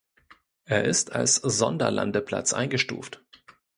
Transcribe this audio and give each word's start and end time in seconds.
Er 0.65 0.85
ist 0.85 1.11
als 1.11 1.35
Sonderlandeplatz 1.35 2.53
eingestuft. 2.53 3.23